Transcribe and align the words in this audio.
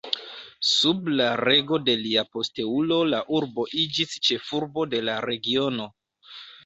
Sub 0.67 1.09
la 1.19 1.25
rego 1.47 1.77
de 1.89 1.95
lia 2.05 2.23
posteulo 2.37 2.97
la 3.11 3.19
urbo 3.41 3.67
iĝis 3.83 4.17
ĉefurbo 4.29 4.87
de 4.95 5.03
la 5.11 5.19
regiono. 5.33 5.87